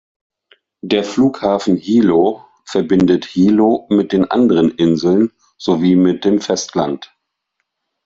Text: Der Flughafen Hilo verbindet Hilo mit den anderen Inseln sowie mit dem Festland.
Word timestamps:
Der 0.81 1.03
Flughafen 1.03 1.75
Hilo 1.75 2.43
verbindet 2.65 3.23
Hilo 3.25 3.85
mit 3.91 4.13
den 4.13 4.25
anderen 4.31 4.71
Inseln 4.71 5.31
sowie 5.59 5.95
mit 5.95 6.25
dem 6.25 6.41
Festland. 6.41 7.15